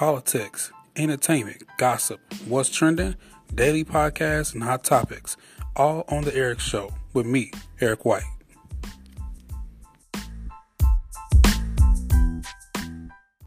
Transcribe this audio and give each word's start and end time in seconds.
politics, 0.00 0.72
entertainment, 0.96 1.62
gossip, 1.76 2.18
what's 2.48 2.70
trending, 2.70 3.14
daily 3.54 3.84
podcasts, 3.84 4.54
and 4.54 4.62
hot 4.62 4.82
topics, 4.82 5.36
all 5.76 6.06
on 6.08 6.24
The 6.24 6.34
Eric 6.34 6.58
Show 6.58 6.94
with 7.12 7.26
me, 7.26 7.52
Eric 7.82 8.06
White. 8.06 8.22